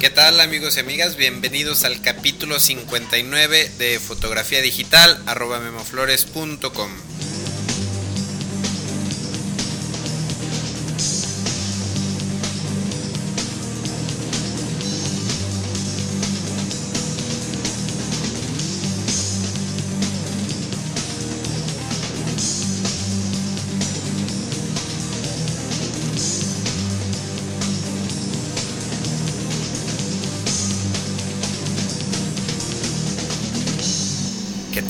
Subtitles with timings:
[0.00, 1.16] ¿Qué tal amigos y amigas?
[1.16, 6.90] Bienvenidos al capítulo 59 de fotografía digital arroba memoflores.com.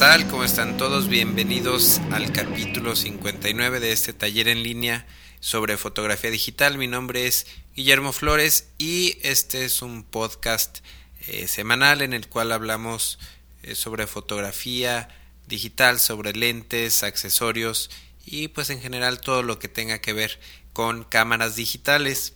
[0.01, 0.27] tal?
[0.29, 1.09] ¿Cómo están todos?
[1.09, 5.07] Bienvenidos al capítulo 59 de este taller en línea
[5.41, 6.79] sobre fotografía digital.
[6.79, 7.47] Mi nombre es
[7.77, 10.79] Guillermo Flores y este es un podcast
[11.27, 13.19] eh, semanal en el cual hablamos
[13.63, 15.11] eh, sobre fotografía
[15.47, 17.91] digital, sobre lentes, accesorios
[18.25, 20.41] y pues en general todo lo que tenga que ver
[20.73, 22.33] con cámaras digitales.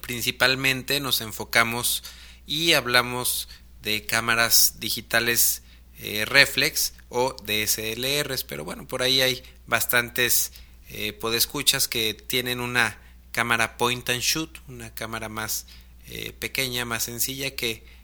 [0.00, 2.04] Principalmente nos enfocamos
[2.46, 3.48] y hablamos
[3.82, 5.62] de cámaras digitales
[6.00, 10.52] eh, reflex o DSLRs, pero bueno, por ahí hay bastantes
[10.90, 12.98] eh, podescuchas que tienen una
[13.32, 15.66] cámara point and shoot, una cámara más
[16.06, 17.98] eh, pequeña, más sencilla que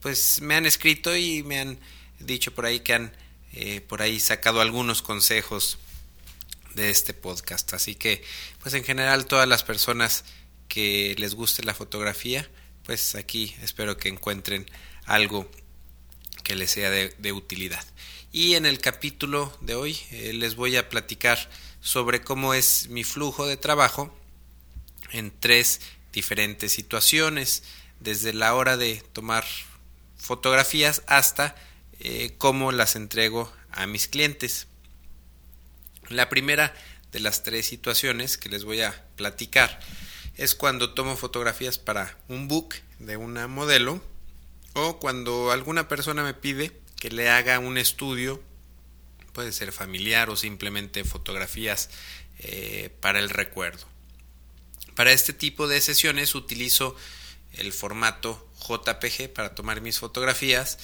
[0.00, 1.78] pues me han escrito y me han
[2.18, 3.12] dicho por ahí que han
[3.88, 5.76] por ahí sacado algunos consejos
[6.74, 7.74] de este podcast.
[7.74, 8.24] Así que
[8.62, 10.24] pues en general todas las personas
[10.68, 12.48] que les guste la fotografía,
[12.84, 14.64] pues aquí espero que encuentren
[15.04, 15.50] algo
[16.46, 17.84] que les sea de, utilidad.
[18.30, 23.02] Y en el capítulo de hoy eh, les voy a platicar sobre cómo es mi
[23.02, 24.16] flujo de trabajo
[25.10, 25.80] en tres
[26.12, 27.64] diferentes situaciones,
[27.98, 29.44] desde la hora de tomar
[30.16, 31.56] fotografías hasta
[31.98, 34.68] eh, cómo las entrego a mis clientes.
[36.08, 36.72] La primera
[37.10, 39.80] de las tres situaciones que les voy a platicar
[40.36, 44.00] es cuando tomo fotografías para un book de una modelo
[44.76, 46.70] o cuando alguna persona me pide
[47.00, 48.42] que le haga un estudio,
[49.32, 51.88] puede ser familiar o simplemente fotografías
[52.40, 53.86] eh, para el recuerdo.
[54.94, 56.94] Para este tipo de sesiones utilizo
[57.54, 60.78] el formato JPG para tomar mis fotografías.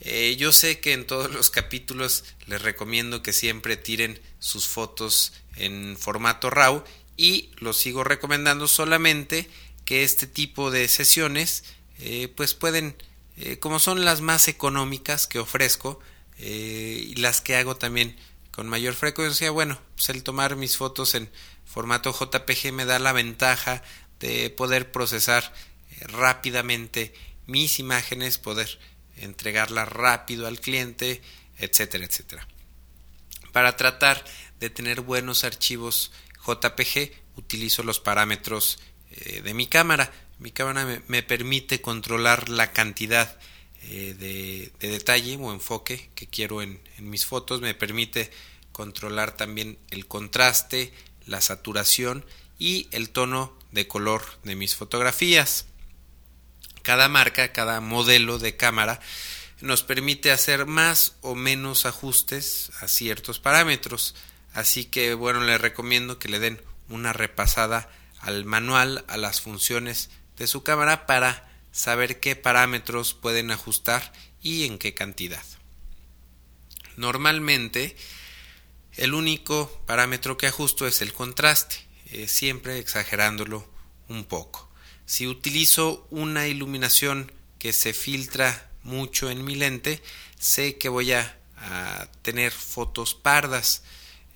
[0.00, 5.34] Eh, yo sé que en todos los capítulos les recomiendo que siempre tiren sus fotos
[5.56, 6.82] en formato RAW
[7.18, 9.50] y lo sigo recomendando solamente
[9.84, 11.64] que este tipo de sesiones
[11.98, 12.96] eh, pues pueden
[13.36, 15.98] eh, como son las más económicas que ofrezco
[16.38, 18.16] eh, y las que hago también
[18.52, 21.30] con mayor frecuencia, bueno, pues el tomar mis fotos en
[21.64, 23.82] formato JPG me da la ventaja
[24.20, 25.52] de poder procesar
[25.90, 27.12] eh, rápidamente
[27.46, 28.78] mis imágenes, poder
[29.16, 31.20] entregarlas rápido al cliente,
[31.58, 32.46] etcétera, etcétera.
[33.52, 34.24] Para tratar
[34.60, 36.12] de tener buenos archivos
[36.46, 38.78] JPG utilizo los parámetros
[39.10, 40.10] de mi cámara
[40.44, 43.38] mi cámara me, permite controlar la cantidad
[43.84, 48.30] eh, de, de, detalle o enfoque que quiero en, en mis fotos, me permite
[48.70, 50.92] controlar también el contraste,
[51.24, 52.26] la saturación
[52.58, 55.64] y el tono de color de mis fotografías.
[56.82, 59.00] Cada marca, cada modelo de cámara
[59.62, 64.14] nos permite hacer más o menos ajustes a ciertos parámetros.
[64.52, 66.60] Así que bueno, les recomiendo que le den
[66.90, 67.88] una repasada
[68.20, 74.12] al manual, a las funciones de su cámara para saber qué parámetros pueden ajustar
[74.42, 75.44] y en qué cantidad.
[76.96, 77.96] Normalmente
[78.96, 83.68] el único parámetro que ajusto es el contraste, eh, siempre exagerándolo
[84.08, 84.70] un poco.
[85.06, 90.00] Si utilizo una iluminación que se filtra mucho en mi lente,
[90.38, 91.40] sé que voy a,
[92.20, 93.84] tener fotos pardas.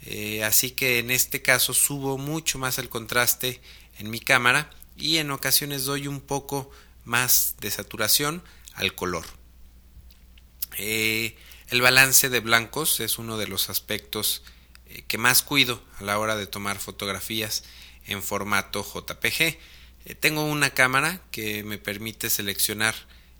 [0.02, 3.60] Eh, así que en este caso subo mucho más el contraste
[3.98, 6.70] en mi cámara y en ocasiones doy un poco
[7.04, 8.42] más de saturación
[8.74, 9.24] al color.
[10.76, 11.36] Eh,
[11.68, 14.42] el balance de blancos es uno de los aspectos
[14.86, 17.64] eh, que más cuido a la hora de tomar fotografías
[18.06, 19.42] en formato JPG.
[19.42, 19.58] Eh,
[20.18, 22.94] tengo una cámara que me permite seleccionar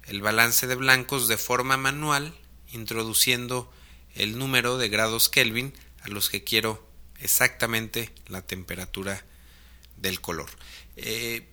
[0.07, 2.35] el balance de blancos de forma manual
[2.73, 3.73] introduciendo
[4.15, 5.73] el número de grados Kelvin
[6.03, 6.87] a los que quiero
[7.21, 9.25] exactamente la temperatura
[9.97, 10.51] del color.
[11.01, 11.47] Eh,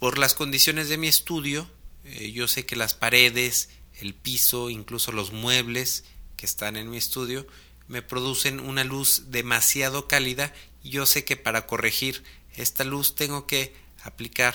[0.00, 1.70] por las condiciones de mi estudio,
[2.04, 3.68] eh, yo sé que las paredes,
[4.00, 6.04] el piso, incluso los muebles
[6.36, 7.46] que están en mi estudio,
[7.86, 12.24] me producen una luz demasiado cálida y yo sé que para corregir
[12.56, 14.54] esta luz tengo que aplicar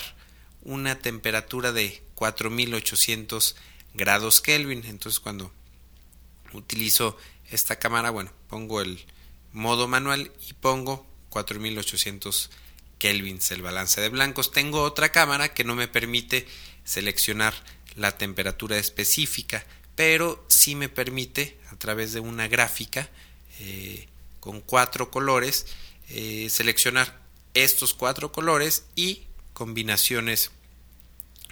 [0.62, 3.56] una temperatura de 4800
[3.94, 4.84] grados Kelvin.
[4.84, 5.50] Entonces cuando
[6.52, 7.16] utilizo
[7.50, 9.02] esta cámara, bueno, pongo el
[9.52, 12.50] modo manual y pongo 4800
[13.00, 14.52] kelvins el balance de blancos.
[14.52, 16.46] Tengo otra cámara que no me permite
[16.84, 17.54] seleccionar
[17.96, 19.66] la temperatura específica,
[19.96, 23.08] pero sí me permite a través de una gráfica
[23.58, 24.06] eh,
[24.38, 25.66] con cuatro colores
[26.10, 27.20] eh, seleccionar
[27.54, 30.50] estos cuatro colores y combinaciones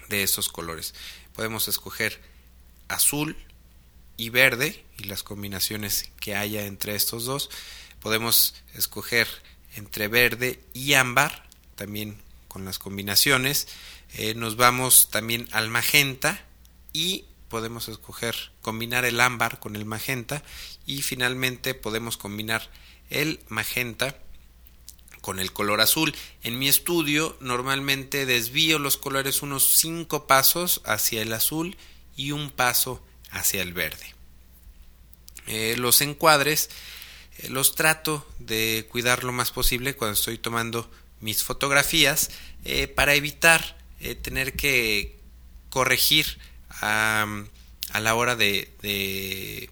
[0.09, 0.95] de esos colores.
[1.35, 2.21] Podemos escoger
[2.89, 3.37] azul
[4.17, 7.51] y verde y las combinaciones que haya entre estos dos.
[8.01, 9.29] Podemos escoger
[9.79, 13.69] entre verde y ámbar, también con las combinaciones.
[14.15, 16.45] Eh, nos vamos también al magenta
[16.93, 20.43] y podemos escoger combinar el ámbar con el magenta
[20.85, 22.69] y finalmente podemos combinar
[23.09, 24.19] el magenta
[25.21, 26.15] con el color azul.
[26.43, 31.77] En mi estudio normalmente desvío los colores unos 5 pasos hacia el azul
[32.17, 34.15] y un paso hacia el verde.
[35.47, 36.69] Eh, los encuadres
[37.49, 40.91] los trato de cuidar lo más posible cuando estoy tomando
[41.21, 42.31] mis fotografías
[42.65, 43.77] eh, para evitar
[44.23, 45.19] tener que
[45.71, 46.39] corregir
[46.81, 47.27] a,
[48.01, 49.71] la hora de,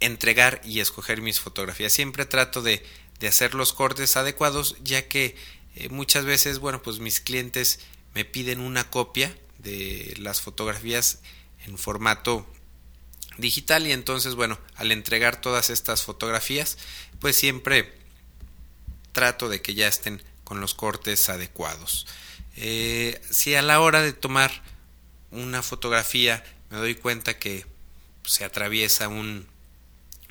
[0.00, 1.92] entregar y escoger mis fotografías.
[1.92, 2.82] Siempre trato de
[3.26, 5.36] hacer los cortes adecuados, ya que
[5.76, 7.80] eh, muchas veces, bueno, pues mis clientes
[8.14, 11.20] me piden una copia de las fotografías
[11.66, 12.46] en formato
[13.38, 16.78] digital y entonces, bueno, al entregar todas estas fotografías,
[17.20, 17.92] pues siempre
[19.12, 22.06] trato de que ya estén con los cortes adecuados.
[22.56, 24.50] Eh, si a la hora de tomar
[25.30, 27.66] una fotografía me doy cuenta que
[28.24, 29.46] se atraviesa un,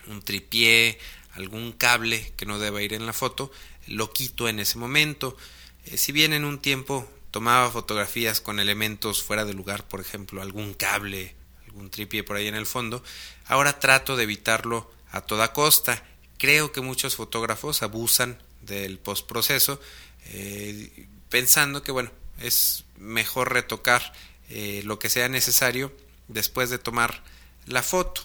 [0.07, 0.99] un tripié,
[1.33, 3.51] algún cable que no deba ir en la foto,
[3.87, 5.37] lo quito en ese momento.
[5.85, 10.41] Eh, si bien en un tiempo tomaba fotografías con elementos fuera de lugar, por ejemplo,
[10.41, 11.35] algún cable,
[11.79, 13.01] algún tripié por ahí en el fondo,
[13.45, 16.03] ahora trato de evitarlo a toda costa.
[16.37, 19.79] Creo que muchos fotógrafos abusan del postproceso,
[20.25, 24.11] eh, pensando que bueno, es mejor retocar
[24.49, 25.93] eh, lo que sea necesario
[26.27, 27.23] después de tomar
[27.65, 28.21] la foto.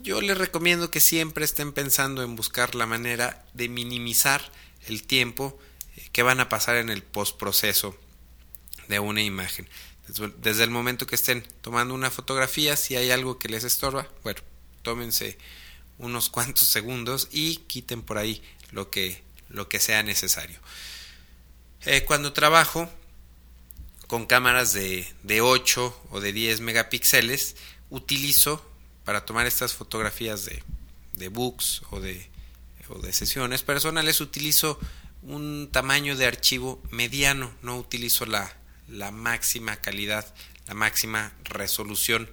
[0.00, 4.50] Yo les recomiendo que siempre estén pensando en buscar la manera de minimizar
[4.86, 5.58] el tiempo
[5.96, 7.94] eh, que van a pasar en el postproceso
[8.88, 9.68] de una imagen.
[10.38, 14.40] Desde el momento que estén tomando una fotografía, si hay algo que les estorba, bueno,
[14.82, 15.38] tómense
[15.98, 20.58] unos cuantos segundos y quiten por ahí lo que, lo que sea necesario.
[21.86, 22.90] Eh, cuando trabajo
[24.06, 27.56] con cámaras de, de 8 o de 10 megapíxeles,
[27.90, 28.64] utilizo
[29.04, 30.62] para tomar estas fotografías de,
[31.12, 32.30] de books o de,
[32.88, 34.78] o de sesiones personales utilizo
[35.22, 38.54] un tamaño de archivo mediano, no utilizo la,
[38.88, 40.32] la máxima calidad,
[40.66, 42.30] la máxima resolución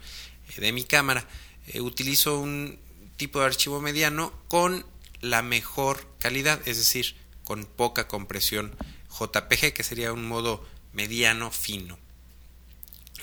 [0.49, 1.27] eh, de mi cámara.
[1.67, 2.79] Eh, utilizo un
[3.17, 4.85] tipo de archivo mediano con
[5.21, 8.75] la mejor calidad, es decir, con poca compresión
[9.19, 11.97] JPG, que sería un modo mediano fino.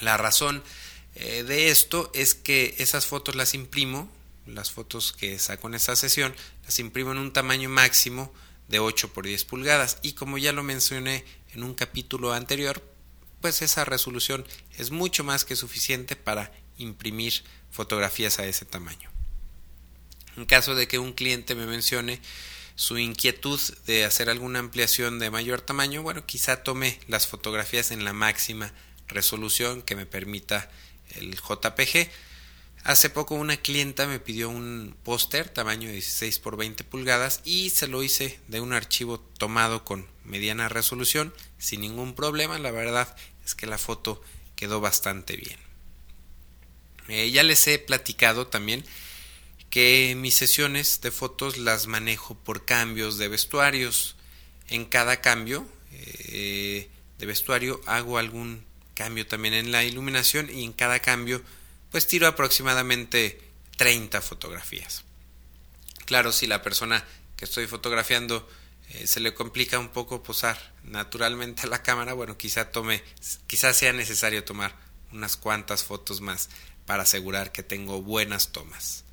[0.00, 0.62] La razón
[1.14, 4.10] eh, de esto es que esas fotos las imprimo,
[4.46, 6.34] las fotos que saco en esta sesión,
[6.64, 8.32] las imprimo en un tamaño máximo
[8.69, 11.24] de 8 por 10 pulgadas y como ya lo mencioné
[11.54, 12.82] en un capítulo anterior,
[13.40, 14.46] pues esa resolución
[14.76, 19.11] es mucho más que suficiente para imprimir fotografías a ese tamaño.
[20.37, 22.20] En caso de que un cliente me mencione
[22.77, 28.05] su inquietud de hacer alguna ampliación de mayor tamaño, bueno, quizá tome las fotografías en
[28.05, 28.72] la máxima
[29.08, 30.70] resolución que me permita
[31.17, 32.08] el JPG.
[32.84, 37.89] Hace poco una clienta me pidió un póster tamaño 16 por 20 pulgadas y se
[37.89, 42.60] lo hice de un archivo tomado con mediana resolución sin ningún problema.
[42.60, 43.15] La verdad
[43.48, 44.22] es que la foto
[44.56, 45.58] quedó bastante bien.
[47.08, 48.84] Eh, ya les he platicado también
[49.70, 54.17] que mis sesiones de fotos las manejo por cambios de vestuarios.
[54.69, 58.62] En cada cambio eh, de vestuario hago algún
[58.93, 61.43] cambio también en la iluminación y en cada cambio
[61.90, 63.40] pues tiro aproximadamente
[63.78, 65.05] 30 fotografías.
[66.05, 67.02] Claro, si la persona
[67.36, 68.46] que estoy fotografiando
[68.90, 73.02] eh, se le complica un poco posar naturalmente a la cámara, bueno, quizá tome,
[73.46, 74.74] quizás sea necesario tomar
[75.12, 76.48] unas cuantas fotos más
[76.86, 79.04] para asegurar que tengo buenas tomas.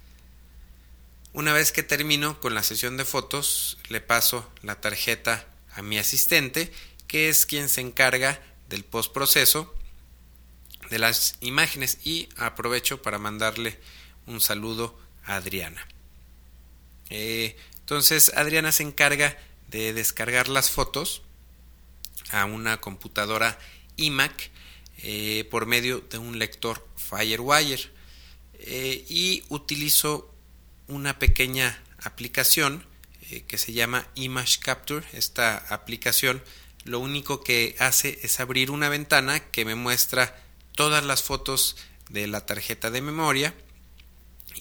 [1.34, 5.98] Una vez que termino con la sesión de fotos, le paso la tarjeta a mi
[5.98, 6.72] asistente,
[7.08, 9.74] que es quien se encarga del postproceso
[10.90, 13.80] de las imágenes y aprovecho para mandarle
[14.26, 15.86] un saludo a Adriana.
[17.10, 21.22] Eh, entonces Adriana se encarga de descargar las fotos
[22.32, 23.58] a una computadora
[23.98, 24.52] iMac
[25.00, 27.90] eh, por medio de un lector Firewire
[28.60, 30.34] eh, y utilizo
[30.88, 32.86] una pequeña aplicación
[33.48, 35.04] que se llama Image Capture.
[35.12, 36.44] Esta aplicación
[36.86, 40.40] lo único que hace es abrir una ventana que me muestra
[40.76, 41.78] todas las fotos
[42.10, 43.56] de la tarjeta de memoria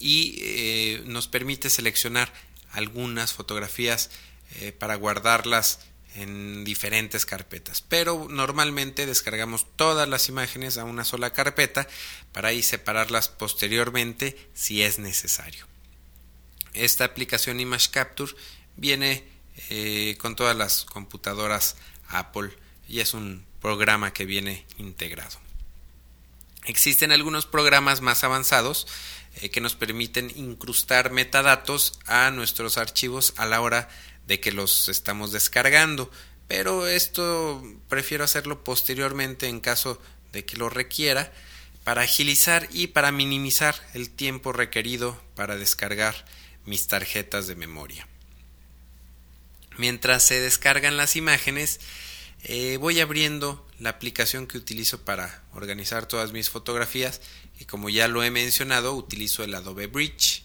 [0.01, 2.33] y eh, nos permite seleccionar
[2.73, 4.11] algunas fotografías
[4.57, 5.81] eh, para guardarlas
[6.15, 7.83] en diferentes carpetas.
[7.83, 11.87] Pero normalmente descargamos todas las imágenes a una sola carpeta
[12.33, 15.67] para ahí separarlas posteriormente si es necesario.
[16.73, 18.33] Esta aplicación Image Capture
[18.77, 19.25] viene
[19.71, 21.77] eh, con todas las computadoras
[22.09, 22.51] Apple
[22.89, 25.39] y es un programa que viene integrado.
[26.65, 28.87] Existen algunos programas más avanzados
[29.37, 33.95] eh, que nos permiten incrustar metadatos a nuestros archivos a la hora de
[34.29, 36.11] que los estamos descargando,
[36.49, 40.01] pero esto prefiero hacerlo posteriormente en caso
[40.33, 41.33] de que lo requiera
[41.85, 46.25] para agilizar y para minimizar el tiempo requerido para descargar
[46.65, 48.09] mis tarjetas de memoria.
[49.77, 51.81] Mientras se descargan las imágenes,
[52.45, 57.21] eh, voy abriendo la aplicación que utilizo para organizar todas mis fotografías
[57.59, 60.44] y como ya lo he mencionado utilizo el Adobe Bridge.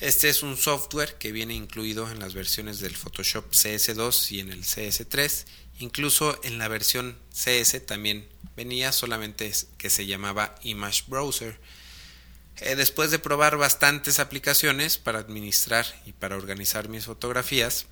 [0.00, 4.52] Este es un software que viene incluido en las versiones del Photoshop CS2 y en
[4.52, 5.44] el CS3.
[5.80, 11.58] Incluso en la versión CS también venía, solamente que se llamaba Image Browser.
[12.58, 17.86] Eh, después de probar bastantes aplicaciones para administrar y para organizar mis fotografías,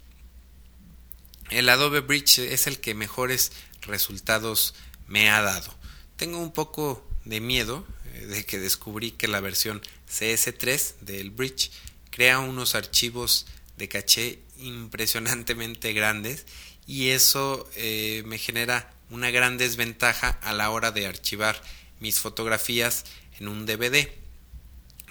[1.50, 4.74] el Adobe Bridge es el que mejores resultados
[5.08, 5.74] me ha dado.
[6.14, 7.84] Tengo un poco de miedo
[8.14, 11.72] eh, de que descubrí que la versión CS3 del Bridge
[12.16, 13.44] crea unos archivos
[13.76, 16.46] de caché impresionantemente grandes
[16.86, 21.60] y eso eh, me genera una gran desventaja a la hora de archivar
[22.00, 23.04] mis fotografías
[23.38, 24.08] en un DVD,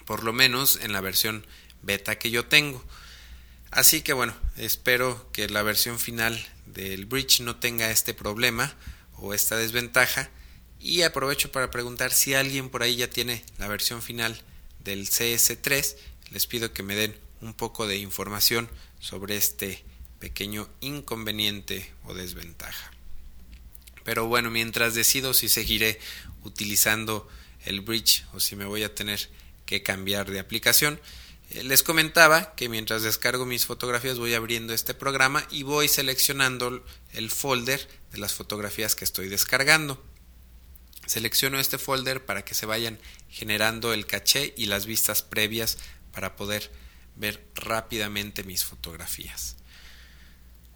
[0.04, 1.46] por lo menos en la versión
[1.80, 2.84] beta que yo tengo.
[3.70, 8.74] Así que bueno, espero que la versión final del bridge no tenga este problema
[9.14, 10.28] o esta desventaja
[10.80, 14.42] y aprovecho para preguntar si alguien por ahí ya tiene la versión final
[14.82, 15.94] del CS3
[16.30, 18.68] les pido que me den un poco de información
[19.00, 19.84] sobre este
[20.18, 22.90] pequeño inconveniente o desventaja
[24.04, 25.98] pero bueno mientras decido si seguiré
[26.44, 27.28] utilizando
[27.64, 29.28] el bridge o si me voy a tener
[29.66, 31.00] que cambiar de aplicación
[31.50, 36.84] eh, les comentaba que mientras descargo mis fotografías voy abriendo este programa y voy seleccionando
[37.12, 40.02] el folder de las fotografías que estoy descargando.
[41.06, 45.78] Selecciono este folder para que se vayan generando el caché y las vistas previas
[46.16, 46.72] para poder
[47.14, 49.56] ver rápidamente mis fotografías.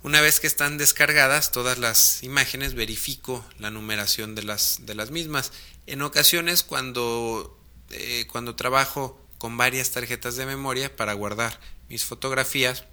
[0.02, 5.10] Una vez que están descargadas todas las imágenes, verifico la numeración de las, de las
[5.10, 5.52] mismas.
[5.86, 12.84] En ocasiones, cuando, eh, cuando trabajo con varias tarjetas de memoria para guardar mis fotografías.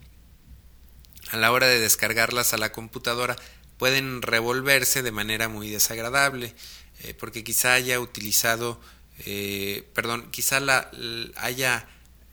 [1.32, 3.36] A la hora de descargarlas a la computadora
[3.78, 6.56] pueden revolverse de manera muy desagradable
[7.04, 8.80] eh, porque quizá haya utilizado,
[9.26, 10.90] eh, perdón, quizá la,
[11.36, 11.90] haya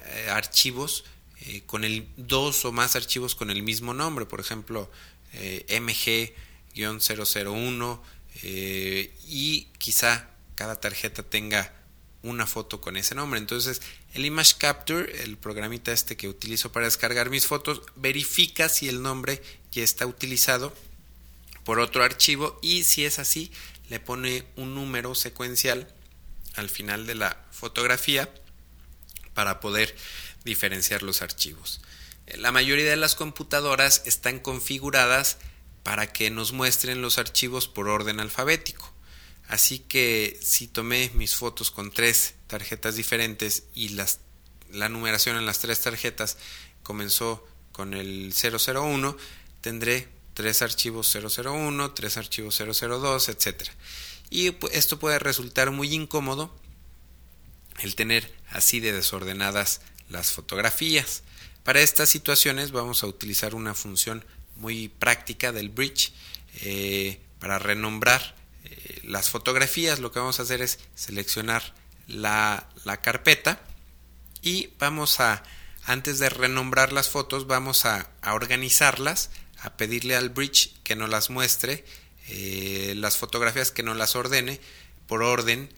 [0.06, 1.04] eh, archivos
[1.66, 4.90] con el dos o más archivos con el mismo nombre, por ejemplo
[5.34, 8.00] MG-001
[9.28, 11.70] y quizá cada tarjeta tenga
[12.24, 13.38] una foto con ese nombre.
[13.38, 13.80] Entonces,
[14.14, 19.02] el Image Capture, el programita este que utilizo para descargar mis fotos, verifica si el
[19.02, 20.74] nombre ya está utilizado
[21.64, 23.52] por otro archivo y si es así,
[23.90, 25.86] le pone un número secuencial
[26.54, 28.32] al final de la fotografía
[29.34, 29.94] para poder
[30.44, 31.80] diferenciar los archivos.
[32.26, 35.38] La mayoría de las computadoras están configuradas
[35.82, 38.90] para que nos muestren los archivos por orden alfabético.
[39.46, 44.20] Así que si tomé mis fotos con tres tarjetas diferentes y las,
[44.70, 46.38] la numeración en las tres tarjetas
[46.82, 49.16] comenzó con el 001,
[49.60, 53.68] tendré tres archivos 001, tres archivos 002, etc.
[54.30, 56.54] Y esto puede resultar muy incómodo
[57.80, 61.22] el tener así de desordenadas las fotografías.
[61.62, 64.24] Para estas situaciones vamos a utilizar una función
[64.56, 66.12] muy práctica del bridge
[66.62, 71.74] eh, para renombrar eh, las fotografías, lo que vamos a hacer es seleccionar
[72.06, 72.68] la,
[73.02, 73.60] carpeta
[74.42, 75.42] y vamos a,
[75.84, 81.30] antes de renombrar las fotos, vamos a, organizarlas, a pedirle al bridge que nos las
[81.30, 81.84] muestre,
[82.28, 84.60] eh, las fotografías que nos las ordene
[85.06, 85.72] por orden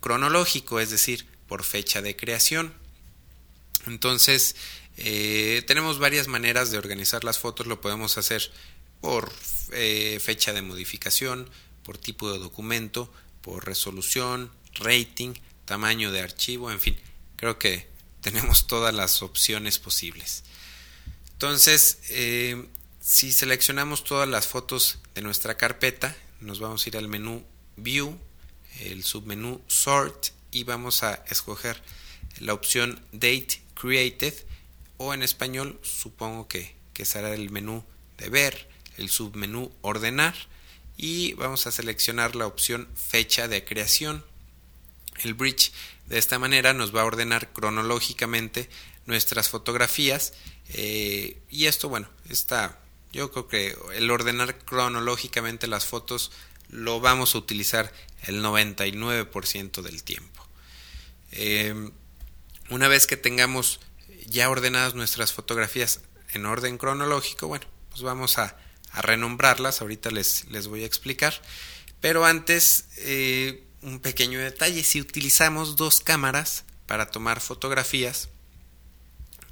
[0.00, 2.74] cronológico, es decir, por fecha de creación.
[3.86, 4.56] Entonces,
[4.96, 8.50] tenemos varias maneras de organizar las fotos, lo podemos hacer
[9.00, 11.50] por fecha de modificación,
[11.84, 15.34] por tipo de documento, por resolución, rating,
[15.64, 16.96] tamaño de archivo, en fin,
[17.36, 17.86] creo que
[18.20, 20.44] tenemos todas las opciones posibles.
[21.32, 22.66] Entonces, eh,
[23.00, 27.44] si seleccionamos todas las fotos de nuestra carpeta, nos vamos a ir al menú
[27.76, 28.18] View,
[28.80, 31.82] el submenú Sort y vamos a escoger
[32.38, 34.34] la opción Date Created
[34.96, 37.84] o en español supongo que, que será el menú
[38.18, 40.34] de ver, el submenú Ordenar
[40.96, 44.24] y vamos a seleccionar la opción Fecha de creación.
[45.22, 45.72] El bridge
[46.06, 48.70] de esta manera nos va a ordenar cronológicamente
[49.06, 50.34] nuestras fotografías
[50.68, 52.78] eh, y esto bueno está
[53.12, 56.32] yo creo que el ordenar cronológicamente las fotos
[56.68, 57.92] lo vamos a utilizar
[58.22, 60.33] el 99% del tiempo.
[61.36, 61.90] Em,
[62.70, 63.80] una vez que tengamos
[64.26, 66.00] ya ordenadas nuestras fotografías
[66.32, 68.56] en orden cronológico, bueno, pues vamos a,
[68.96, 71.34] renombrarlas, ahorita les, les, voy a explicar.
[72.00, 78.28] Pero antes, eh, un pequeño detalle, si utilizamos dos cámaras para tomar fotografías,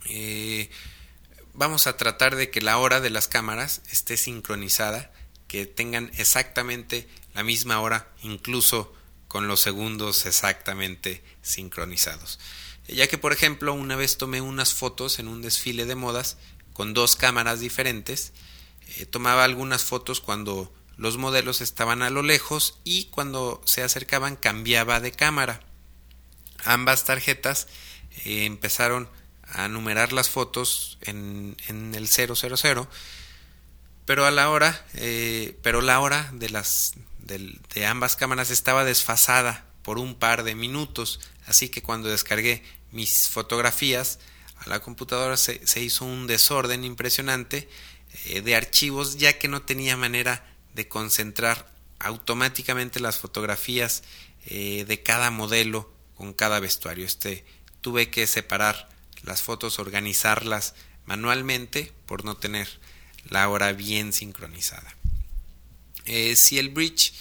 [0.08, 0.70] eh,
[1.54, 5.12] vamos a tratar de que la hora de las cámaras esté sincronizada,
[5.48, 8.94] que tengan exactamente la misma hora, incluso
[9.32, 12.38] con los segundos exactamente sincronizados.
[12.86, 16.36] Ya que, por ejemplo, una vez tomé unas fotos en un desfile de modas
[16.74, 18.34] con dos cámaras diferentes,
[18.98, 24.36] eh, tomaba algunas fotos cuando los modelos estaban a lo lejos y cuando se acercaban
[24.36, 25.60] cambiaba de cámara.
[26.62, 27.68] Ambas tarjetas
[28.26, 29.08] eh, empezaron
[29.44, 32.86] a numerar las fotos en, el 000,
[34.04, 39.66] pero a la hora, eh, pero la hora de las de, ambas cámaras estaba desfasada
[39.82, 44.18] por un par de minutos, así que cuando descargué mis fotografías
[44.56, 47.68] a la computadora se, se hizo un desorden impresionante
[48.26, 54.02] eh, de archivos ya que no tenía manera de concentrar automáticamente las fotografías
[54.46, 57.06] eh, de cada modelo con cada vestuario.
[57.06, 57.44] Este
[57.80, 58.88] tuve que separar
[59.22, 60.74] las fotos, organizarlas
[61.06, 62.68] manualmente por no tener
[63.24, 64.96] la hora bien sincronizada.
[66.06, 67.12] Eh, si el bridge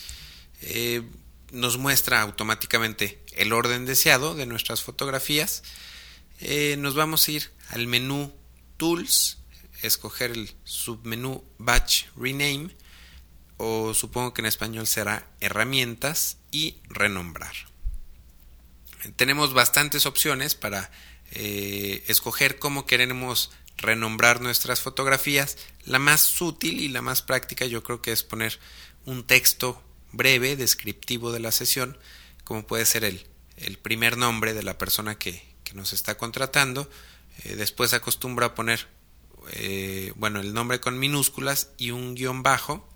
[0.61, 1.03] eh,
[1.51, 5.63] nos muestra automáticamente el orden deseado de nuestras fotografías,
[6.39, 8.33] eh, nos vamos a ir al menú
[8.77, 9.37] Tools,
[9.81, 12.75] escoger el submenú Batch Rename
[13.57, 17.53] o supongo que en español será Herramientas y Renombrar.
[19.15, 20.91] Tenemos bastantes opciones para
[21.31, 25.57] escoger cómo queremos renombrar nuestras fotografías.
[25.85, 28.59] La más útil y la más práctica yo creo que es poner
[29.05, 31.97] un texto breve, descriptivo de la sesión,
[32.43, 33.25] como puede ser el,
[33.57, 36.89] el primer nombre de la persona que, que nos está contratando.
[37.43, 38.87] Eh, después acostumbra a poner,
[39.53, 42.87] eh, bueno, el nombre con minúsculas y un guion bajo.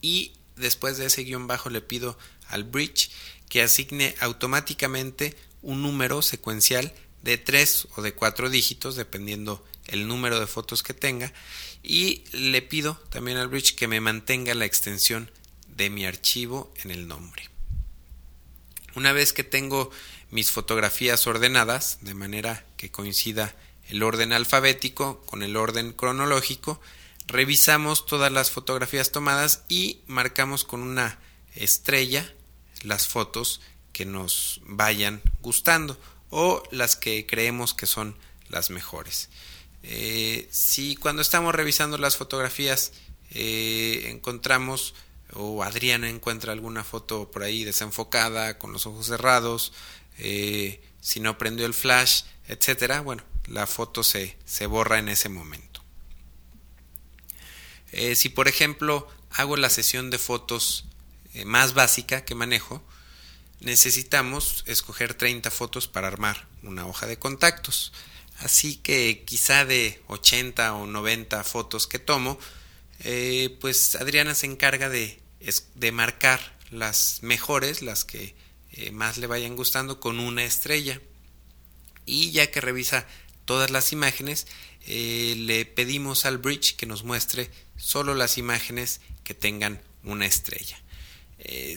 [0.00, 3.10] Y después de ese guion bajo le pido al bridge
[3.48, 10.38] que asigne automáticamente un número secuencial de tres o de cuatro dígitos, dependiendo el número
[10.38, 11.32] de fotos que tenga.
[11.82, 15.30] Y le pido también al Bridge que me mantenga la extensión
[15.66, 17.48] de mi archivo en el nombre.
[18.94, 19.90] Una vez que tengo
[20.30, 23.54] mis fotografías ordenadas, de manera que coincida
[23.88, 26.80] el orden alfabético con el orden cronológico,
[27.26, 31.18] revisamos todas las fotografías tomadas y marcamos con una
[31.54, 32.32] estrella
[32.82, 33.60] las fotos
[33.92, 35.98] que nos vayan gustando
[36.30, 38.16] o las que creemos que son
[38.48, 39.28] las mejores.
[39.82, 42.92] Eh, si cuando estamos revisando las fotografías
[43.30, 44.94] eh, encontramos
[45.34, 49.72] o Adriana encuentra alguna foto por ahí desenfocada, con los ojos cerrados,
[50.18, 55.28] eh, si no prendió el flash, etcétera, bueno, la foto se, se borra en ese
[55.28, 55.82] momento.
[58.14, 60.86] si por ejemplo hago la sesión de fotos
[61.44, 62.82] más básica que manejo,
[63.60, 67.92] necesitamos escoger 30 fotos para armar una hoja de contactos.
[68.38, 72.38] Así que quizá de 80 o 90 fotos que tomo,
[73.00, 75.20] eh, pues Adriana se encarga de,
[75.92, 78.34] marcar las mejores, las que
[78.72, 81.00] eh, más le vayan gustando, con una estrella.
[82.06, 83.06] Y ya que revisa
[83.44, 84.46] todas las imágenes,
[84.86, 90.80] eh, le pedimos al bridge que nos muestre solo las imágenes que tengan una estrella.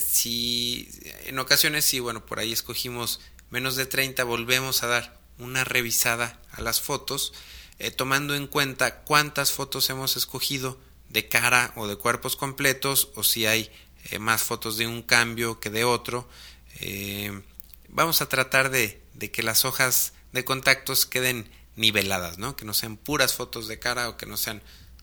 [0.03, 0.89] Si
[1.25, 3.19] en ocasiones, si bueno, por ahí escogimos
[3.51, 7.33] menos de 30, volvemos a dar una revisada a las fotos,
[7.79, 13.23] eh, tomando en cuenta cuántas fotos hemos escogido de cara o de cuerpos completos, o
[13.23, 13.71] si hay
[14.05, 16.29] eh, más fotos de un cambio que de otro.
[17.89, 22.55] vamos a tratar de, de, que las hojas de contactos queden niveladas, ¿no?
[22.55, 24.61] que no sean puras fotos de cara o que no sean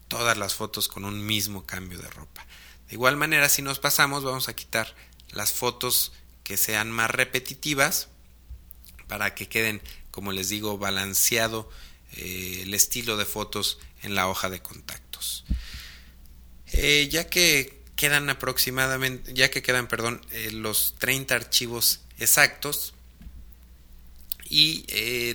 [0.08, 2.46] todas las fotos con un mismo cambio de ropa.
[2.88, 4.94] De igual manera, si nos pasamos, vamos a quitar
[5.30, 8.08] las fotos que sean más repetitivas
[9.06, 9.82] para que queden,
[10.18, 11.70] como les digo, balanceado
[12.16, 15.44] eh, el estilo de fotos en la hoja de contactos.
[16.72, 22.94] Eh, ya que quedan aproximadamente, ya que quedan, perdón, eh, los 30 archivos exactos
[24.50, 24.82] y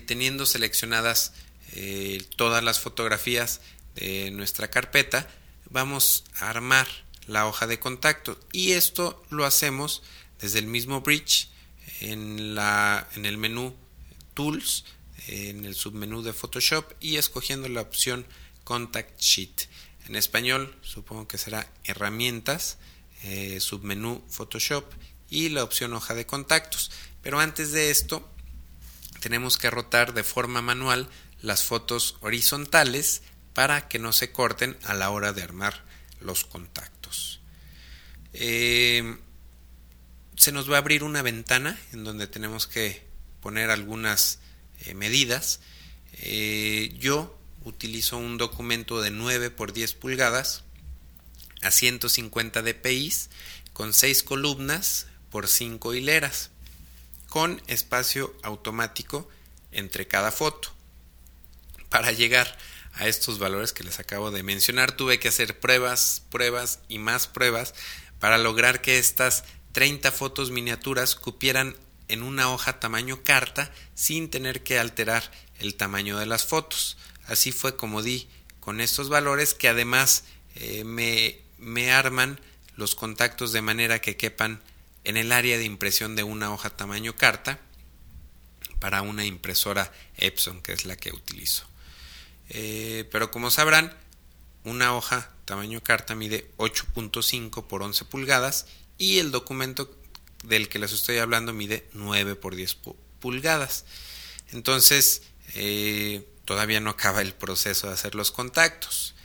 [0.05, 1.31] teniendo seleccionadas
[2.35, 3.61] todas las fotografías
[3.95, 5.29] de nuestra carpeta,
[5.69, 6.87] vamos a armar
[7.27, 10.03] la hoja de contacto y esto lo hacemos
[10.41, 11.47] desde el mismo bridge
[12.01, 13.73] en, la, en el menú
[14.33, 14.85] Tools,
[15.27, 18.25] en el submenú de Photoshop y escogiendo la opción
[18.63, 19.67] Contact Sheet.
[20.07, 22.77] En español supongo que será herramientas,
[23.23, 24.85] eh, submenú Photoshop
[25.29, 26.91] y la opción hoja de contactos.
[27.21, 28.29] Pero antes de esto
[29.21, 31.09] tenemos que rotar de forma manual
[31.41, 33.21] las fotos horizontales
[33.53, 35.85] para que no se corten a la hora de armar
[36.19, 37.39] los contactos.
[38.33, 39.17] Eh,
[40.35, 43.12] se nos va a abrir una ventana en donde tenemos que
[43.43, 44.39] poner algunas
[44.85, 45.59] eh, medidas.
[46.13, 50.63] Eh, yo utilizo un documento de 9 por 10 pulgadas
[51.61, 53.13] a 150 dpi
[53.73, 56.51] con 6 columnas por 5 hileras
[57.27, 59.27] con espacio automático
[59.71, 60.73] entre cada foto.
[61.89, 62.57] Para llegar
[62.93, 67.27] a estos valores que les acabo de mencionar tuve que hacer pruebas, pruebas y más
[67.27, 67.73] pruebas
[68.19, 71.75] para lograr que estas 30 fotos miniaturas cupieran
[72.13, 76.97] en una hoja tamaño carta sin tener que alterar el tamaño de las fotos.
[77.25, 78.27] Así fue como di
[78.59, 80.23] con estos valores que además
[80.55, 82.39] eh, me, me arman
[82.75, 84.61] los contactos de manera que quepan
[85.03, 87.59] en el área de impresión de una hoja tamaño carta
[88.79, 91.65] para una impresora Epson que es la que utilizo.
[92.49, 93.95] Eh, pero como sabrán,
[94.63, 99.97] una hoja tamaño carta mide 8.5 por 11 pulgadas y el documento
[100.43, 102.77] del que les estoy hablando mide 9 por 10
[103.19, 103.85] pulgadas.
[104.51, 105.23] Entonces,
[105.55, 109.15] eh, todavía no acaba el proceso de hacer los contactos.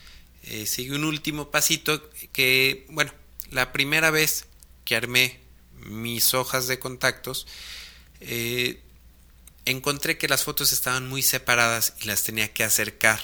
[0.45, 3.13] Eh, sigue un último pasito que, bueno,
[3.51, 4.47] la primera vez
[4.85, 5.41] que armé
[5.75, 7.47] mis hojas de contactos,
[8.21, 8.81] eh,
[9.65, 13.21] encontré que las fotos estaban muy separadas y las tenía que acercar,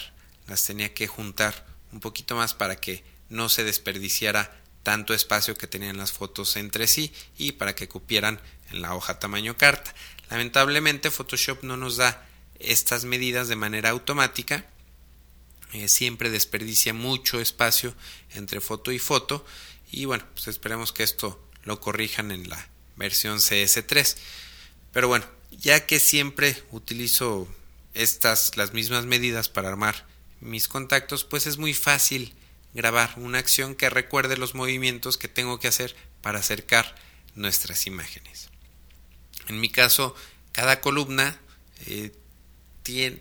[0.47, 5.67] las tenía que juntar un poquito más para que no se desperdiciara tanto espacio que
[5.67, 9.93] tenían las fotos entre sí y para que cupieran en la hoja tamaño carta.
[10.31, 12.25] Lamentablemente Photoshop no nos da
[12.61, 14.67] estas medidas de manera automática,
[15.73, 17.95] eh, siempre desperdicia mucho espacio
[18.35, 19.45] entre foto y foto
[19.91, 24.17] y bueno, pues esperemos que esto lo corrijan en la versión CS3.
[24.93, 27.49] Pero bueno, ya que siempre utilizo
[27.95, 30.07] estas las mismas medidas para armar
[30.41, 32.35] mis contactos, pues es muy fácil
[32.75, 36.95] grabar una acción que recuerde los movimientos que tengo que hacer para acercar
[37.35, 38.51] nuestras imágenes.
[39.49, 40.15] En mi caso,
[40.53, 41.41] cada columna
[41.87, 42.13] eh,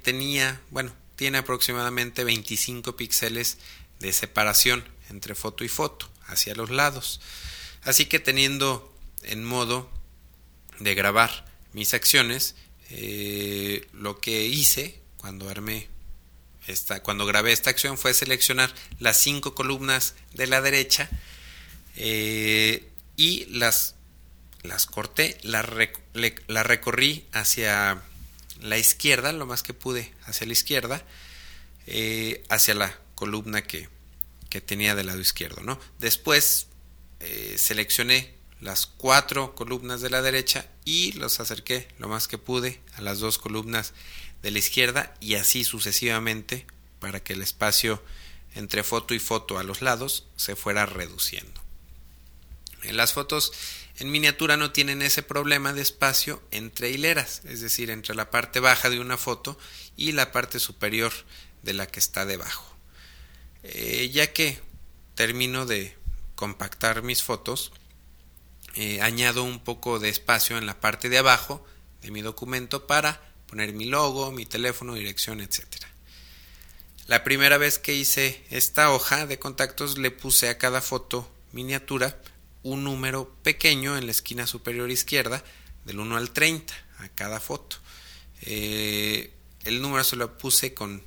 [0.01, 3.57] tenía, bueno, tiene aproximadamente 25 píxeles
[3.99, 7.21] de separación entre foto y foto hacia los lados.
[7.83, 9.89] Así que teniendo en modo
[10.79, 12.55] de grabar mis acciones,
[12.89, 15.87] eh, lo que hice cuando armé
[17.04, 21.10] cuando grabé esta acción fue seleccionar las cinco columnas de la derecha
[21.95, 23.95] eh, y las,
[24.63, 25.65] las corté, las
[26.47, 28.02] la recorrí hacia
[28.62, 31.06] la izquierda, lo más que pude hacia la izquierda,
[31.86, 33.89] eh, hacia la columna que,
[34.49, 35.62] que, tenía del lado izquierdo.
[35.63, 35.80] ¿no?
[35.99, 36.67] Después
[37.19, 42.80] eh, seleccioné las cuatro columnas de la derecha y los acerqué lo más que pude
[42.95, 43.93] a las dos columnas
[44.43, 46.67] de la izquierda y así sucesivamente
[46.99, 48.03] para que el espacio
[48.53, 51.62] entre foto y foto a los lados se fuera reduciendo.
[52.84, 53.53] En las fotos
[53.97, 58.60] en miniatura no tienen ese problema de espacio entre hileras, es decir, entre la parte
[58.60, 59.58] baja de una foto
[59.95, 61.13] y la parte superior
[61.62, 62.65] de la que está debajo.
[63.63, 64.60] Eh, ya que
[65.15, 65.95] termino de
[66.36, 67.71] compactar mis fotos,
[68.75, 71.65] eh, añado un poco de espacio en la parte de abajo
[72.01, 75.67] de mi documento para poner mi logo, mi teléfono, dirección, etc.
[77.05, 82.19] La primera vez que hice esta hoja de contactos le puse a cada foto miniatura
[82.63, 85.43] un número pequeño en la esquina superior izquierda
[85.85, 87.75] del 1 al 30 a cada foto.
[88.41, 89.31] Eh,
[89.65, 91.03] el número se lo puse con,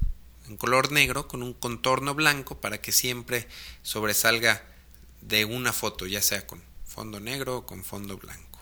[0.46, 3.48] en color negro con un contorno blanco para que siempre
[3.82, 4.64] sobresalga
[5.20, 8.60] de una foto, ya sea con fondo negro o con fondo blanco.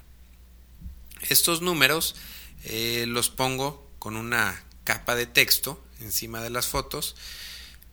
[1.28, 2.16] Estos números
[2.64, 7.16] eh, los pongo con una capa de texto encima de las fotos,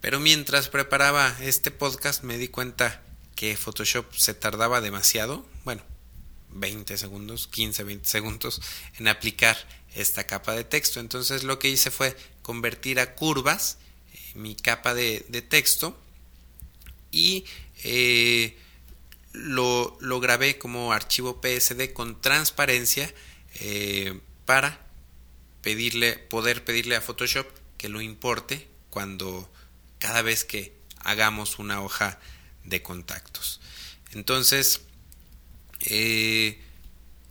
[0.02, 3.02] pero mientras preparaba este podcast me di cuenta
[3.36, 5.84] que Photoshop se tardaba demasiado, bueno,
[6.50, 8.62] 20 segundos, 15, 20 segundos
[8.98, 9.58] en aplicar
[9.96, 11.00] esta capa de texto.
[11.00, 13.78] Entonces lo que hice fue convertir a curvas
[14.14, 15.98] eh, mi capa de, texto
[17.12, 17.46] y
[17.84, 18.58] eh,
[19.34, 23.14] lo, lo, grabé como archivo PSD con transparencia
[24.52, 24.82] para
[25.62, 29.50] pedirle, poder pedirle a Photoshop que lo importe cuando
[29.98, 32.20] cada vez que hagamos una hoja
[32.66, 33.62] de contactos.
[34.12, 34.82] Entonces,
[35.80, 36.62] eh,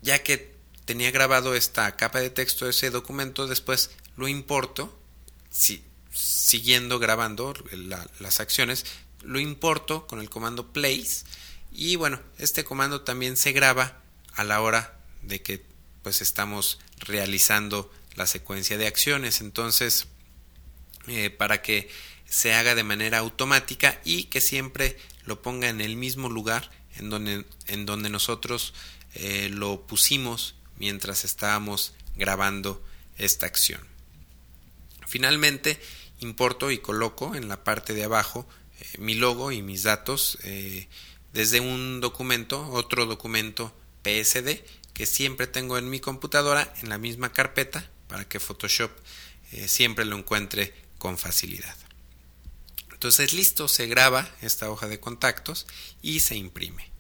[0.01, 0.55] ya que
[0.87, 4.99] tenía grabado esta capa de texto de ese documento, después lo importo,
[5.51, 7.53] si, siguiendo grabando
[8.19, 8.87] las acciones,
[9.21, 11.27] lo importo con el comando place
[11.71, 14.01] y bueno, este comando también se graba
[14.33, 15.70] a la hora de que
[16.03, 19.41] pues estamos realizando la secuencia de acciones.
[19.41, 20.07] Entonces,
[21.07, 21.89] eh, para que
[22.29, 27.11] se haga de manera automática y que siempre lo ponga en el mismo lugar en
[27.11, 28.75] donde, en donde nosotros
[29.15, 32.85] eh, lo pusimos mientras estábamos grabando
[33.17, 33.81] esta acción.
[35.07, 35.81] Finalmente,
[36.21, 38.47] importo y coloco en la parte de abajo
[38.79, 40.39] eh, mi logo y mis datos
[41.33, 44.63] desde un documento, otro documento PSD
[45.01, 48.91] que siempre tengo en mi computadora en la misma carpeta para que Photoshop
[49.51, 51.75] eh, siempre lo encuentre con facilidad.
[52.93, 55.67] Entonces listo, se graba esta hoja de contactos
[56.03, 56.91] y se imprime.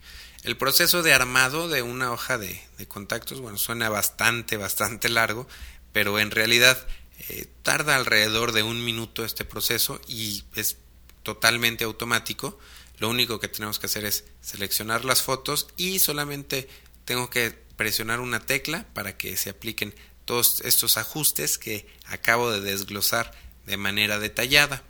[0.44, 2.58] El proceso de armado de una hoja de,
[2.88, 5.46] contactos, bueno, suena bastante, bastante largo,
[5.92, 6.86] pero en realidad
[7.28, 10.78] eh, tarda alrededor de un minuto este proceso y es
[11.22, 12.58] totalmente automático.
[12.96, 16.66] Lo único que tenemos que hacer es seleccionar las fotos y solamente
[17.04, 19.94] tengo que presionar una tecla para que se apliquen
[20.26, 23.32] todos estos ajustes que acabo de desglosar
[23.64, 24.82] de manera detallada.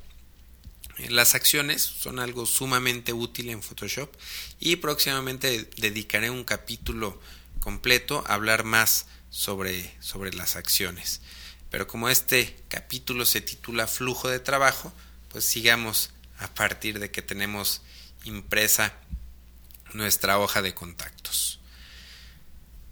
[1.09, 4.13] Las acciones son algo sumamente útil en Photoshop
[4.59, 7.21] y próximamente dedicaré un capítulo
[7.61, 11.21] completo a hablar más sobre, sobre las acciones.
[11.71, 14.93] Pero como este capítulo se titula Flujo de trabajo,
[15.29, 17.83] pues sigamos a partir de que tenemos
[18.25, 18.95] impresa
[19.93, 21.50] nuestra hoja de contactos.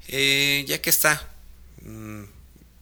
[0.09, 1.29] Eh, ya que está
[1.83, 2.23] mm,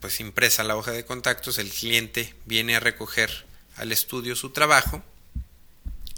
[0.00, 5.02] pues impresa la hoja de contactos, el cliente viene a recoger al estudio su trabajo.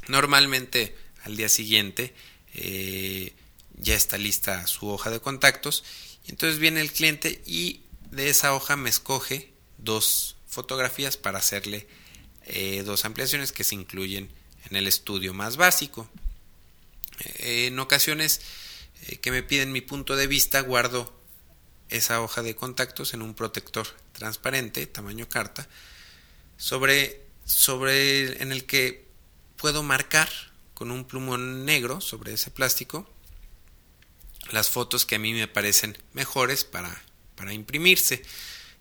[0.07, 0.95] Normalmente
[1.25, 2.15] al día siguiente
[2.55, 3.33] eh,
[3.79, 5.83] ya está lista su hoja de contactos.
[6.29, 11.87] entonces viene el cliente y de esa hoja me escoge dos fotografías para hacerle
[12.45, 14.31] eh, dos ampliaciones que se incluyen
[14.71, 16.09] en el estudio más básico.
[17.39, 18.43] en ocasiones
[19.21, 21.13] que me piden mi punto de vista, guardo
[21.89, 25.69] esa hoja de contactos en un protector transparente, tamaño carta,
[26.57, 29.07] sobre, sobre en el que
[29.57, 30.29] puedo marcar
[30.75, 33.09] con un plumón negro sobre ese plástico
[34.51, 37.03] las fotos que a mí me parecen mejores para,
[37.35, 38.23] para imprimirse.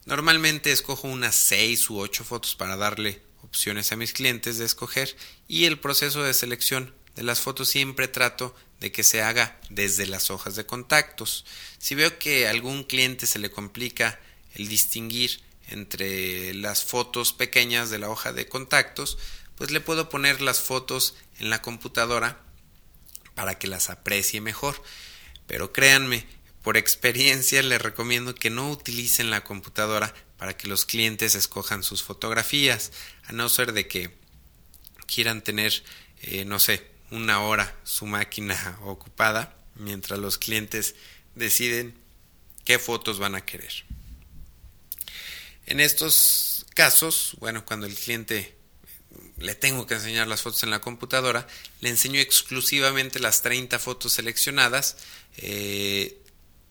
[0.06, 5.16] Normalmente escojo unas 6 u 8 fotos para darle opciones a mis clientes de escoger
[5.48, 10.06] y el proceso de selección de las fotos siempre trato de que se haga desde
[10.06, 11.46] las hojas de contactos.
[11.80, 14.20] Si veo que a algún cliente se le complica
[14.56, 19.18] el distinguir entre las fotos pequeñas de la hoja de contactos,
[19.56, 22.42] pues le puedo poner las fotos en la computadora
[23.36, 24.82] para que las aprecie mejor.
[25.48, 26.26] Pero créanme,
[26.62, 32.04] por experiencia les recomiendo que no utilicen la computadora para que los clientes escojan sus
[32.04, 32.92] fotografías,
[33.26, 34.12] a no ser de que
[35.08, 35.84] quieran tener,
[36.22, 40.96] eh, no sé, una hora su máquina ocupada mientras los clientes
[41.36, 41.98] deciden
[42.66, 43.86] qué fotos van a querer.
[45.66, 48.56] En estos casos, bueno, cuando el cliente
[49.38, 51.48] le tengo que enseñar las fotos en la computadora,
[51.82, 54.98] le enseño exclusivamente las 30 fotos seleccionadas
[55.38, 56.22] eh,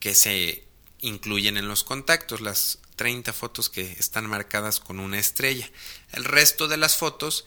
[0.01, 0.64] que se
[1.01, 5.70] incluyen en los contactos, las 30 fotos que están marcadas con una estrella.
[6.12, 7.44] El resto de las fotos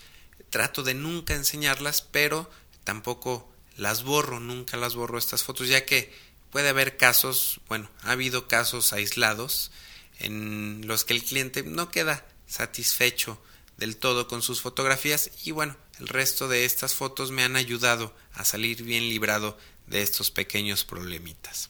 [0.49, 2.49] trato de nunca enseñarlas, pero
[2.89, 3.47] tampoco
[3.77, 6.11] las borro, nunca las borro estas fotos, ya que
[6.49, 9.69] puede haber casos, bueno, ha habido casos aislados
[10.17, 13.39] en los que el cliente no queda satisfecho
[13.77, 18.11] del todo con sus fotografías y bueno, el resto de estas fotos me han ayudado
[18.33, 21.69] a salir bien librado de estos pequeños problemitas.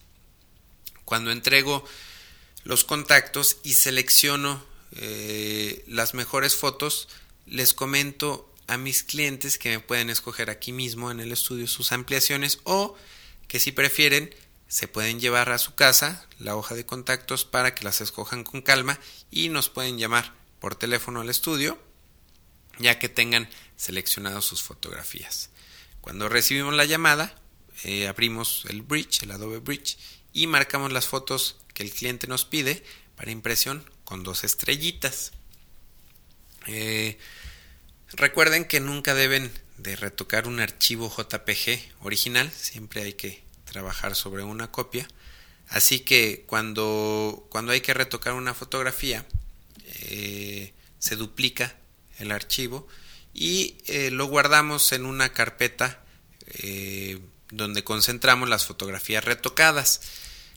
[1.03, 1.83] Cuando entrego
[2.63, 7.09] los contactos y selecciono eh, las mejores fotos,
[7.45, 11.91] les comento a mis clientes que me pueden escoger aquí mismo en el estudio sus
[11.91, 12.95] ampliaciones o
[13.47, 14.33] que si prefieren
[14.67, 18.61] se pueden llevar a su casa la hoja de contactos para que las escojan con
[18.61, 18.99] calma
[19.31, 21.81] y nos pueden llamar por teléfono al estudio
[22.79, 25.49] ya que tengan seleccionado sus fotografías.
[26.01, 27.35] Cuando recibimos la llamada,
[27.83, 29.97] eh, abrimos el bridge, el Adobe Bridge,
[30.31, 32.83] y marcamos las fotos que el cliente nos pide
[33.15, 35.33] para impresión con dos estrellitas.
[36.67, 37.17] Eh,
[38.13, 44.43] Recuerden que nunca deben de retocar un archivo JPG original, siempre hay que trabajar sobre
[44.43, 45.07] una copia.
[45.67, 49.25] Así que cuando, cuando hay que retocar una fotografía,
[50.01, 51.75] eh, se duplica
[52.17, 52.87] el archivo
[53.33, 56.03] y eh, lo guardamos en una carpeta
[56.47, 57.19] eh,
[57.51, 60.01] donde concentramos las fotografías retocadas.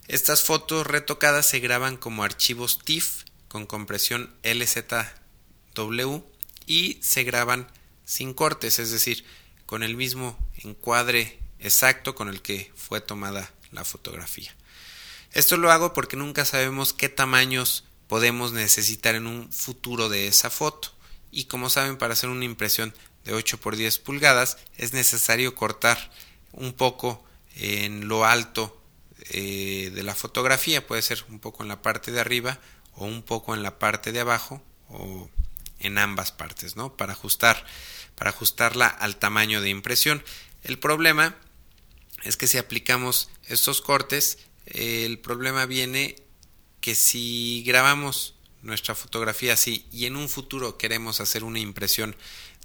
[0.09, 6.32] Estas fotos retocadas se graban como archivos TIFF con compresión LZW
[6.67, 7.71] y se graban
[8.05, 9.25] sin cortes, es decir,
[9.67, 14.55] con el mismo encuadre exacto con el que fue tomada la fotografía.
[15.33, 20.51] Esto lo hago porque nunca sabemos qué tamaños podemos necesitar en un futuro de esa
[20.51, 20.93] foto.
[21.31, 22.93] Y como saben, para hacer una impresión
[23.25, 26.11] de 8 por 10 pulgadas es necesario cortar
[26.53, 28.79] un poco en lo alto
[29.31, 32.59] eh, de la fotografía, puede ser un poco en la parte de arriba
[32.95, 35.31] o un poco en la parte de abajo o
[35.83, 36.97] en ambas partes, ¿no?
[36.97, 37.65] Para ajustar,
[38.15, 40.25] para ajustarla al tamaño de impresión.
[40.63, 41.37] El problema
[42.23, 46.17] es que si aplicamos estos cortes, el problema viene
[46.81, 52.17] que si grabamos nuestra fotografía así y en un futuro queremos hacer una impresión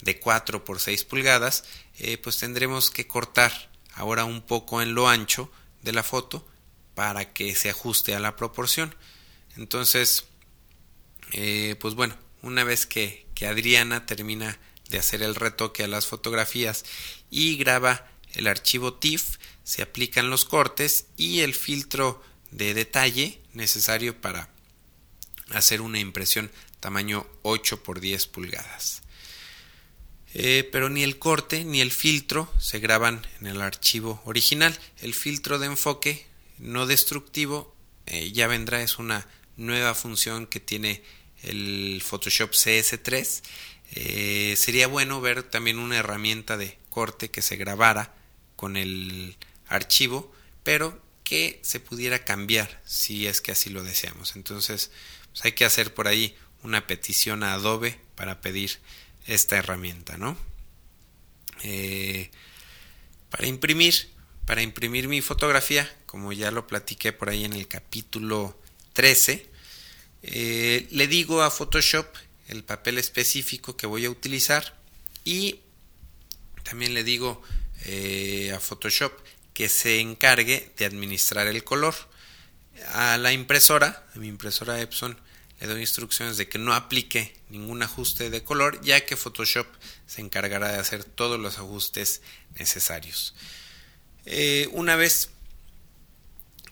[0.01, 1.63] de 4 por 6 pulgadas,
[1.97, 5.51] eh, pues tendremos que cortar ahora un poco en lo ancho
[5.81, 6.47] de la foto
[6.93, 8.95] para que se ajuste a la proporción.
[9.55, 10.25] Entonces,
[11.31, 16.07] eh, pues bueno, una vez que, que Adriana termina de hacer el retoque a las
[16.07, 16.85] fotografías
[17.29, 24.19] y graba el archivo TIFF, se aplican los cortes y el filtro de detalle necesario
[24.21, 24.49] para
[25.49, 29.01] hacer una impresión tamaño 8 por 10 pulgadas.
[30.33, 34.77] Eh, pero ni el corte ni el filtro se graban en el archivo original.
[34.99, 36.27] El filtro de enfoque
[36.59, 41.03] no destructivo eh, ya vendrá, es una nueva función que tiene
[41.43, 43.41] el Photoshop CS3.
[43.93, 48.13] Eh, sería bueno ver también una herramienta de corte que se grabara
[48.55, 54.35] con el archivo, pero que se pudiera cambiar si es que así lo deseamos.
[54.35, 54.91] Entonces,
[55.31, 58.79] pues, hay que hacer por ahí una petición a Adobe para pedir
[59.25, 60.37] esta herramienta, ¿no?
[61.63, 62.31] Eh,
[63.29, 64.09] para imprimir,
[64.45, 68.59] para imprimir mi fotografía, como ya lo platiqué por ahí en el capítulo
[68.93, 69.49] 13,
[70.23, 72.07] eh, le digo a Photoshop
[72.47, 74.77] el papel específico que voy a utilizar
[75.23, 75.59] y
[76.63, 77.41] también le digo
[77.85, 79.13] eh, a Photoshop
[79.53, 81.95] que se encargue de administrar el color.
[82.93, 85.19] A la impresora, a mi impresora Epson,
[85.59, 89.65] le doy instrucciones de que no aplique ningún ajuste de color, ya que Photoshop
[90.05, 92.21] se encargará de hacer todos los ajustes
[92.59, 93.33] necesarios.
[94.25, 95.29] Eh, una vez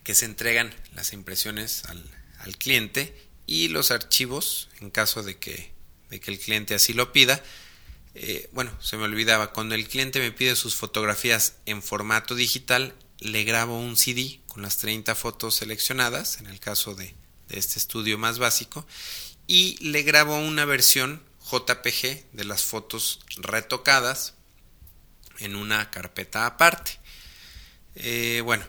[0.03, 5.71] que se entregan las impresiones al, cliente y los archivos, en caso de que,
[6.09, 7.43] de que el cliente así lo pida,
[8.13, 12.95] eh, bueno, se me olvidaba, cuando el cliente me pide sus fotografías en formato digital,
[13.19, 17.13] le grabo un CD con las 30 fotos seleccionadas, en el caso de,
[17.47, 18.85] de este estudio más básico
[19.47, 24.33] y le grabo una versión JPG de las fotos retocadas
[25.39, 26.99] en una carpeta aparte.
[27.95, 28.65] Eh, bueno,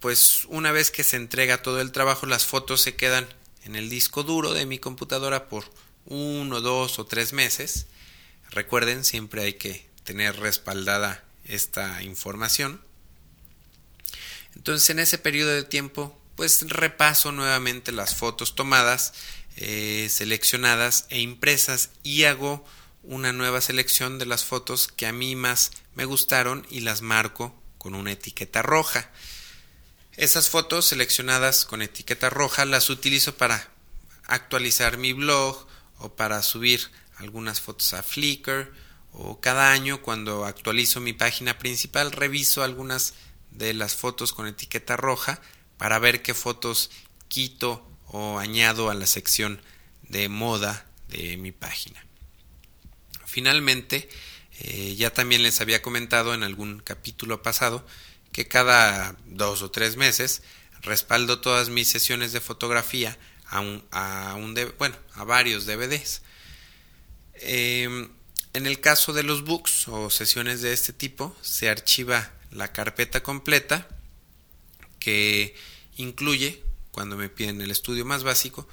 [0.00, 3.26] pues una vez que se entrega todo el trabajo, las fotos se quedan
[3.64, 5.64] en el disco duro de mi computadora por
[6.06, 7.86] uno, dos o tres meses.
[8.50, 12.80] Recuerden, siempre hay que tener respaldada esta información.
[14.54, 19.14] Entonces, en ese periodo de tiempo, pues repaso nuevamente las fotos tomadas,
[19.56, 22.64] eh, seleccionadas e impresas y hago
[23.02, 27.54] una nueva selección de las fotos que a mí más me gustaron y las marco
[27.78, 29.10] con una etiqueta roja.
[30.16, 33.70] Esas fotos seleccionadas con etiqueta roja las utilizo para
[34.26, 35.66] actualizar mi blog
[35.98, 38.74] o para subir algunas fotos a Flickr
[39.12, 43.14] o cada año cuando actualizo mi página principal reviso algunas
[43.52, 45.40] de las fotos con etiqueta roja
[45.78, 46.90] para ver qué fotos
[47.28, 49.62] quito o añado a la sección
[50.02, 52.04] de moda de mi página.
[53.24, 54.10] Finalmente,
[54.58, 57.86] eh, ya también les había comentado en algún capítulo pasado
[58.32, 60.42] que cada dos o tres meses
[60.82, 63.16] respaldo todas mis sesiones de fotografía
[63.46, 66.22] a, un, a, un bueno, a varios DVDs.
[67.34, 68.10] Em,
[68.54, 73.22] en el caso de los books o sesiones de este tipo, se archiva la carpeta
[73.22, 73.88] completa
[74.98, 75.54] que
[75.96, 78.68] incluye, cuando me piden el estudio más básico,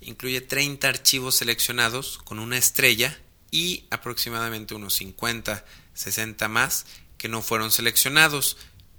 [0.00, 3.18] incluye 30 archivos seleccionados con una estrella
[3.50, 6.86] y aproximadamente unos 50, 60 más
[7.18, 8.56] que no fueron seleccionados.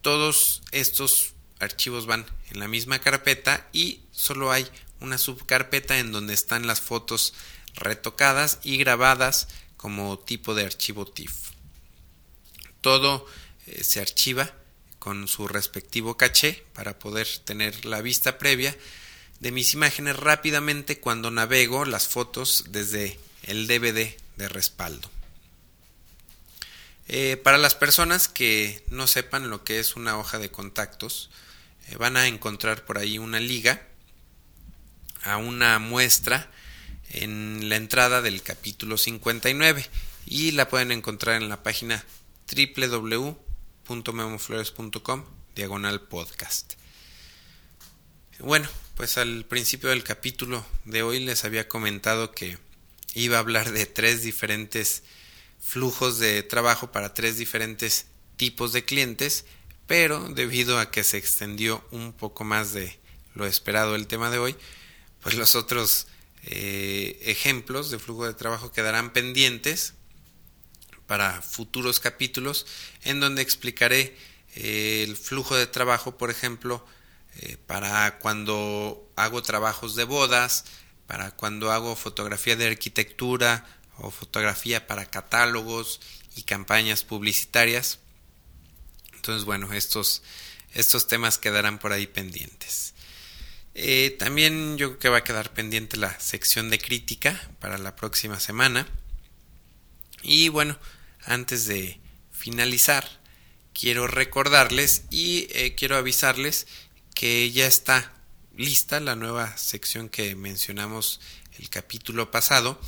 [0.08, 4.66] Todos estos archivos van en la misma carpeta y solo hay
[5.02, 7.34] una subcarpeta en donde están las fotos
[7.76, 11.50] retocadas y grabadas como tipo de archivo TIFF.
[12.80, 13.26] todo
[13.66, 14.54] eh, se archiva
[14.98, 18.78] con su respectivo caché para poder tener la vista previa
[19.42, 25.12] de mis imágenes rápidamente cuando navego las fotos desde el DVD de respaldo.
[27.08, 31.30] Eh, para las personas que no sepan lo que es una hoja de contactos,
[31.88, 33.82] eh, van a encontrar por ahí una liga
[35.24, 36.52] a una muestra
[37.10, 39.90] en la entrada del capítulo 59
[40.26, 42.04] y la pueden encontrar en la página
[42.54, 45.24] www.memoflores.com
[45.56, 46.74] diagonal podcast.
[48.40, 52.58] Bueno, pues al principio del capítulo de hoy les había comentado que
[53.14, 55.04] iba a hablar de tres diferentes
[55.60, 59.46] flujos de trabajo para tres diferentes tipos de clientes,
[59.86, 63.00] pero debido a que se extendió un poco más de
[63.34, 64.56] lo esperado el tema de hoy,
[65.22, 66.08] pues los otros
[66.44, 69.94] eh, ejemplos de flujo de trabajo quedarán pendientes
[71.06, 72.66] para futuros capítulos
[73.04, 74.16] en donde explicaré
[74.56, 76.86] eh, el flujo de trabajo, por ejemplo,
[77.40, 80.66] eh, para cuando hago trabajos de bodas,
[81.06, 83.66] para cuando hago fotografía de arquitectura
[83.98, 86.00] o fotografía para catálogos
[86.36, 88.00] y campañas publicitarias.
[89.16, 90.24] Entonces, bueno, estos,
[90.74, 92.94] estos temas quedarán por ahí pendientes.
[93.74, 97.96] Eh, también yo creo que va a quedar pendiente la sección de crítica para la
[97.96, 98.88] próxima semana.
[100.24, 100.80] Y bueno,
[101.26, 102.00] antes de
[102.32, 103.08] finalizar,
[103.74, 106.68] quiero recordarles y eh, quiero avisarles
[107.14, 108.14] que ya está
[108.56, 111.20] lista la nueva sección que mencionamos
[111.60, 112.80] el capítulo pasado,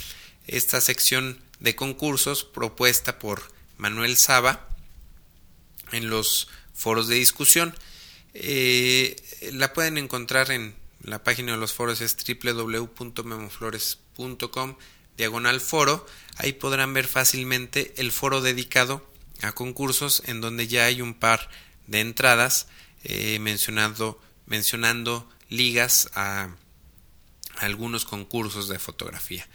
[0.49, 3.43] esta sección de concursos propuesta por
[3.77, 4.67] Manuel Saba
[5.91, 7.73] en los foros de discusión.
[8.33, 9.15] Eh,
[9.53, 14.75] la pueden encontrar en la página de los foros es www.memoflores.com
[15.17, 16.05] diagonal foro.
[16.37, 19.07] Ahí podrán ver fácilmente el foro dedicado
[19.41, 21.49] a concursos en donde ya hay un par
[21.87, 22.67] de entradas
[23.03, 24.19] eh, mencionando
[25.49, 26.49] ligas a
[27.57, 29.47] algunos concursos de fotografía.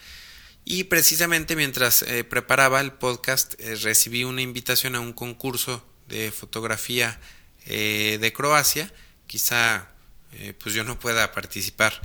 [0.65, 6.33] Y precisamente mientras eh, preparaba el podcast eh, recibí una invitación a un concurso de
[6.33, 7.21] fotografía
[7.67, 8.93] eh, de Croacia.
[9.27, 9.91] Quizá
[10.59, 12.03] pues yo no pueda participar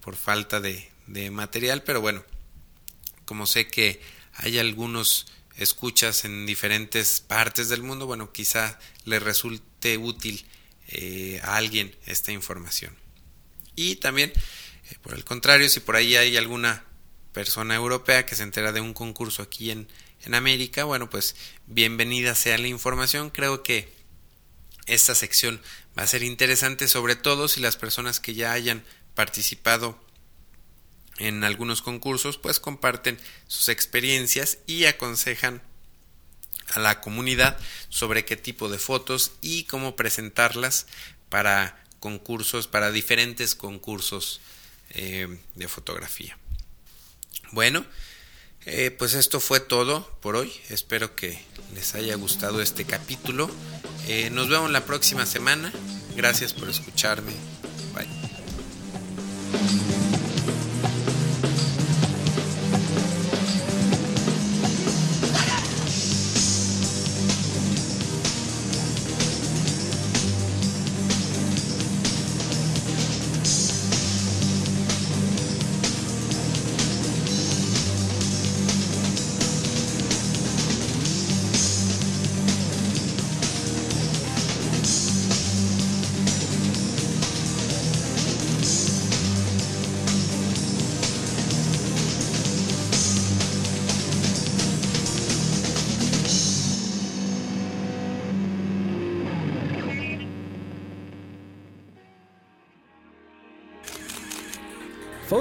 [0.00, 2.24] por falta de, de, material, pero bueno,
[3.26, 4.00] como sé que
[4.32, 5.26] hay algunos
[5.58, 10.46] escuchas en diferentes partes del mundo, bueno, quizá le resulte útil
[11.42, 12.96] a alguien esta información.
[13.74, 14.32] Y también,
[15.02, 16.82] por el contrario, si por ahí hay alguna
[17.36, 19.88] persona europea que se entera de un concurso aquí en,
[20.24, 23.28] en América, bueno, pues bienvenida sea la información.
[23.28, 23.92] Creo que
[24.86, 25.60] esta sección
[25.98, 28.82] va a ser interesante, sobre todo si las personas que ya hayan
[29.14, 30.02] participado
[31.18, 33.18] en algunos concursos, pues comparten
[33.48, 35.60] sus experiencias y aconsejan
[36.68, 37.58] a la comunidad
[37.90, 40.86] sobre qué tipo de fotos y cómo presentarlas
[41.28, 44.40] para concursos, para diferentes concursos
[44.88, 46.38] eh, de fotografía.
[47.52, 47.84] Bueno,
[48.64, 50.52] eh, pues esto fue todo por hoy.
[50.68, 51.38] Espero que
[51.74, 53.50] les haya gustado este capítulo.
[54.08, 55.72] Eh, nos vemos la próxima semana.
[56.16, 57.32] Gracias por escucharme.
[57.94, 58.08] Bye.